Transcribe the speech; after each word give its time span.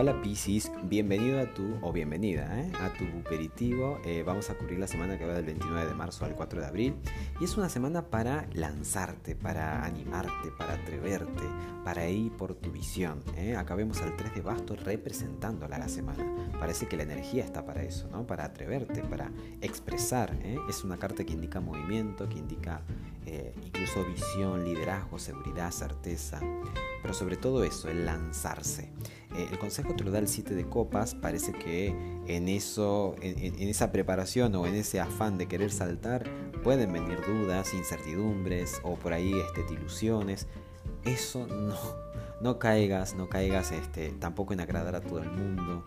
Hola 0.00 0.22
Piscis, 0.22 0.70
bienvenido 0.84 1.40
a 1.40 1.52
tu, 1.52 1.76
o 1.82 1.92
bienvenida, 1.92 2.60
¿eh? 2.60 2.70
a 2.80 2.92
tu 2.92 3.04
aperitivo. 3.18 3.98
Eh, 4.04 4.22
vamos 4.24 4.48
a 4.48 4.54
cubrir 4.54 4.78
la 4.78 4.86
semana 4.86 5.18
que 5.18 5.26
va 5.26 5.34
del 5.34 5.46
29 5.46 5.88
de 5.88 5.94
marzo 5.94 6.24
al 6.24 6.36
4 6.36 6.60
de 6.60 6.66
abril. 6.68 6.94
Y 7.40 7.44
es 7.46 7.56
una 7.56 7.68
semana 7.68 8.02
para 8.02 8.46
lanzarte, 8.52 9.34
para 9.34 9.84
animarte, 9.84 10.52
para 10.56 10.74
atreverte, 10.74 11.42
para 11.82 12.08
ir 12.08 12.30
por 12.30 12.54
tu 12.54 12.70
visión. 12.70 13.24
¿eh? 13.36 13.56
Acá 13.56 13.74
vemos 13.74 14.00
al 14.00 14.16
3 14.16 14.36
de 14.36 14.40
bastos 14.40 14.84
representándola 14.84 15.78
la 15.78 15.88
semana. 15.88 16.24
Parece 16.60 16.86
que 16.86 16.96
la 16.96 17.02
energía 17.02 17.44
está 17.44 17.66
para 17.66 17.82
eso, 17.82 18.06
¿no? 18.08 18.24
Para 18.24 18.44
atreverte, 18.44 19.02
para 19.02 19.32
expresar. 19.62 20.32
¿eh? 20.44 20.58
Es 20.68 20.84
una 20.84 20.98
carta 20.98 21.24
que 21.24 21.32
indica 21.32 21.58
movimiento, 21.58 22.28
que 22.28 22.38
indica 22.38 22.82
incluso 23.64 24.04
visión, 24.04 24.64
liderazgo, 24.64 25.18
seguridad, 25.18 25.70
certeza. 25.70 26.40
Pero 27.02 27.14
sobre 27.14 27.36
todo 27.36 27.64
eso, 27.64 27.88
el 27.88 28.06
lanzarse. 28.06 28.92
Eh, 29.36 29.48
el 29.50 29.58
consejo 29.58 29.94
te 29.94 30.04
lo 30.04 30.10
da 30.10 30.18
el 30.18 30.28
7 30.28 30.54
de 30.54 30.68
copas, 30.68 31.14
parece 31.14 31.52
que 31.52 31.88
en, 32.26 32.48
eso, 32.48 33.14
en, 33.20 33.68
esa 33.68 33.92
preparación 33.92 34.54
o 34.54 34.66
en 34.66 34.74
ese 34.74 35.00
afán 35.00 35.38
de 35.38 35.46
querer 35.46 35.70
saltar 35.70 36.28
pueden 36.62 36.92
venir 36.92 37.20
dudas, 37.26 37.74
incertidumbres 37.74 38.80
o 38.82 38.96
por 38.96 39.12
ahí 39.12 39.34
este, 39.38 39.72
ilusiones. 39.72 40.46
Eso 41.04 41.46
no, 41.46 41.76
no 42.40 42.58
caigas, 42.58 43.14
no 43.14 43.28
caigas 43.28 43.72
este, 43.72 44.10
tampoco 44.10 44.52
en 44.52 44.60
agradar 44.60 44.94
a 44.94 45.00
todo 45.00 45.20
el 45.20 45.30
mundo, 45.30 45.84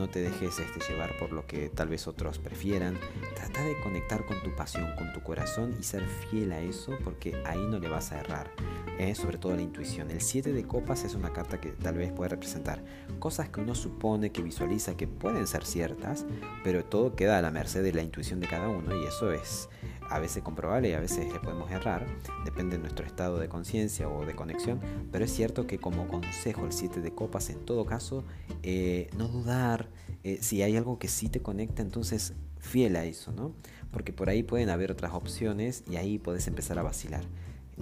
no 0.00 0.08
te 0.08 0.20
dejes 0.20 0.58
este, 0.58 0.80
llevar 0.88 1.16
por 1.18 1.30
lo 1.30 1.46
que 1.46 1.68
tal 1.68 1.88
vez 1.88 2.06
otros 2.06 2.38
prefieran. 2.38 2.98
Trata 3.34 3.62
de 3.62 3.78
conectar 3.80 4.24
con 4.24 4.42
tu 4.42 4.54
pasión, 4.56 4.94
con 4.96 5.12
tu 5.12 5.20
corazón 5.22 5.76
y 5.78 5.82
ser 5.82 6.02
fiel 6.06 6.52
a 6.52 6.60
eso 6.60 6.96
porque 7.04 7.42
ahí 7.44 7.60
no 7.68 7.78
le 7.78 7.88
vas 7.88 8.12
a 8.12 8.20
errar. 8.20 8.50
¿eh? 8.98 9.14
Sobre 9.14 9.36
todo 9.36 9.54
la 9.54 9.62
intuición. 9.62 10.10
El 10.10 10.22
7 10.22 10.52
de 10.52 10.64
copas 10.64 11.04
es 11.04 11.14
una 11.14 11.32
carta 11.32 11.60
que 11.60 11.70
tal 11.70 11.96
vez 11.96 12.12
puede 12.12 12.30
representar 12.30 12.82
cosas 13.18 13.50
que 13.50 13.60
uno 13.60 13.74
supone, 13.74 14.32
que 14.32 14.42
visualiza, 14.42 14.96
que 14.96 15.06
pueden 15.06 15.46
ser 15.46 15.66
ciertas, 15.66 16.24
pero 16.64 16.84
todo 16.84 17.14
queda 17.14 17.38
a 17.38 17.42
la 17.42 17.50
merced 17.50 17.82
de 17.82 17.92
la 17.92 18.02
intuición 18.02 18.40
de 18.40 18.48
cada 18.48 18.68
uno 18.68 18.96
y 18.96 19.04
eso 19.04 19.32
es 19.32 19.68
a 20.10 20.18
veces 20.18 20.42
comprobable 20.42 20.90
y 20.90 20.92
a 20.92 21.00
veces 21.00 21.32
le 21.32 21.38
podemos 21.38 21.70
errar, 21.70 22.06
depende 22.44 22.76
de 22.76 22.82
nuestro 22.82 23.06
estado 23.06 23.38
de 23.38 23.48
conciencia 23.48 24.08
o 24.08 24.26
de 24.26 24.34
conexión, 24.34 24.80
pero 25.12 25.24
es 25.24 25.32
cierto 25.32 25.66
que 25.66 25.78
como 25.78 26.08
consejo 26.08 26.66
el 26.66 26.72
7 26.72 27.00
de 27.00 27.12
copas 27.12 27.48
en 27.48 27.64
todo 27.64 27.86
caso, 27.86 28.24
eh, 28.62 29.08
no 29.16 29.28
dudar, 29.28 29.88
eh, 30.24 30.38
si 30.40 30.62
hay 30.62 30.76
algo 30.76 30.98
que 30.98 31.08
sí 31.08 31.28
te 31.28 31.40
conecta, 31.40 31.82
entonces 31.82 32.34
fiel 32.58 32.96
a 32.96 33.04
eso, 33.04 33.32
¿no? 33.32 33.54
Porque 33.90 34.12
por 34.12 34.28
ahí 34.28 34.42
pueden 34.42 34.68
haber 34.68 34.90
otras 34.90 35.14
opciones 35.14 35.84
y 35.88 35.96
ahí 35.96 36.18
puedes 36.18 36.46
empezar 36.46 36.78
a 36.78 36.82
vacilar. 36.82 37.24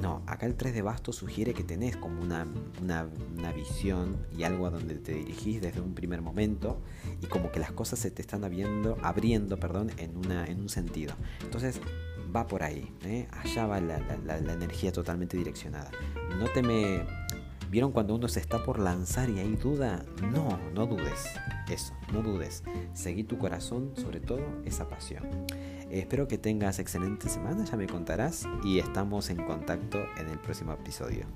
No, 0.01 0.23
acá 0.27 0.47
el 0.47 0.55
3 0.55 0.75
de 0.75 0.83
bastos 0.83 1.17
sugiere 1.17 1.55
que 1.55 1.65
tenés 1.65 1.97
como 1.97 2.23
una, 2.23 2.47
una, 2.81 3.53
visión 3.53 4.27
y 4.37 4.45
algo 4.45 4.67
a 4.67 4.71
donde 4.71 4.95
te 4.95 5.13
dirigís 5.13 5.61
desde 5.61 5.81
un 5.81 5.95
primer 5.95 6.23
momento 6.23 6.81
y 7.21 7.27
como 7.27 7.51
que 7.51 7.59
las 7.59 7.73
cosas 7.73 7.99
se 7.99 8.11
te 8.11 8.23
están 8.23 8.45
abriendo, 8.45 8.97
abriendo 9.03 9.59
perdón, 9.59 9.91
en, 9.97 10.17
una, 10.17 10.47
en 10.47 10.61
un 10.61 10.69
sentido. 10.69 11.15
Entonces 11.43 11.81
va 12.35 12.47
por 12.47 12.63
ahí, 12.63 12.93
¿eh? 13.05 13.27
allá 13.33 13.67
va 13.67 13.81
la, 13.81 13.99
la, 14.25 14.53
energía 14.53 14.93
totalmente 14.93 15.37
direccionada. 15.37 15.91
No 16.39 16.47
te 16.47 16.63
me... 16.63 17.05
¿Vieron 17.71 17.93
cuando 17.93 18.15
uno 18.15 18.29
se 18.29 18.41
está 18.41 18.65
por 18.65 18.79
lanzar 18.79 19.29
y 19.29 19.39
hay 19.41 19.55
duda? 19.57 20.05
No, 20.23 20.59
no 20.75 20.87
dudes. 20.87 21.25
Eso, 21.69 21.93
no 22.13 22.23
dudes. 22.23 22.63
Seguí 22.95 23.25
tu 23.25 23.37
corazón, 23.37 23.93
sobre 23.95 24.21
todo 24.21 24.41
esa 24.65 24.89
pasión. 24.89 25.27
Espero 25.91 26.29
que 26.29 26.39
tengas 26.39 26.79
excelente 26.79 27.29
semana, 27.29 27.65
ya 27.65 27.77
me 27.77 27.87
contarás 27.87 28.47
y 28.65 28.79
estamos 28.79 29.29
en 29.29 29.45
contacto 29.45 29.99
en 30.19 30.29
el 30.29 30.39
próximo 30.39 30.73
episodio. 30.73 31.27